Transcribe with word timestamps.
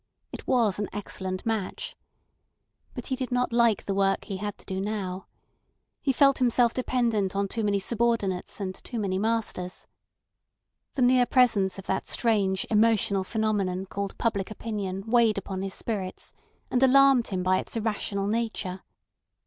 It 0.31 0.47
was 0.47 0.79
an 0.79 0.89
excellent 0.91 1.45
match. 1.45 1.95
But 2.95 3.05
he 3.05 3.15
did 3.15 3.31
not 3.31 3.53
like 3.53 3.85
the 3.85 3.93
work 3.93 4.23
he 4.25 4.37
had 4.37 4.57
to 4.57 4.65
do 4.65 4.81
now. 4.81 5.27
He 6.01 6.11
felt 6.11 6.39
himself 6.39 6.73
dependent 6.73 7.35
on 7.35 7.47
too 7.47 7.63
many 7.63 7.77
subordinates 7.79 8.59
and 8.59 8.73
too 8.73 8.97
many 8.97 9.19
masters. 9.19 9.85
The 10.95 11.03
near 11.03 11.27
presence 11.27 11.77
of 11.77 11.85
that 11.85 12.07
strange 12.07 12.65
emotional 12.71 13.23
phenomenon 13.23 13.85
called 13.85 14.17
public 14.17 14.49
opinion 14.49 15.03
weighed 15.05 15.37
upon 15.37 15.61
his 15.61 15.75
spirits, 15.75 16.33
and 16.71 16.81
alarmed 16.81 17.27
him 17.27 17.43
by 17.43 17.59
its 17.59 17.77
irrational 17.77 18.25
nature. 18.25 18.81